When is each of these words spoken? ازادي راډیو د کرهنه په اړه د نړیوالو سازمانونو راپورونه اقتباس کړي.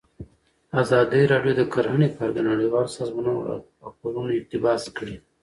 ازادي 0.81 1.21
راډیو 1.31 1.53
د 1.57 1.61
کرهنه 1.73 2.07
په 2.15 2.19
اړه 2.23 2.33
د 2.35 2.39
نړیوالو 2.49 2.95
سازمانونو 2.97 3.41
راپورونه 3.83 4.31
اقتباس 4.39 4.81
کړي. 4.97 5.15